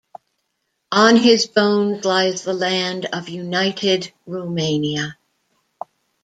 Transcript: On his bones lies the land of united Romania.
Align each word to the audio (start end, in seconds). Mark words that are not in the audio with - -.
On 0.93 1.15
his 1.15 1.45
bones 1.45 2.05
lies 2.05 2.41
the 2.43 2.55
land 2.55 3.05
of 3.13 3.29
united 3.29 4.11
Romania. 4.25 5.19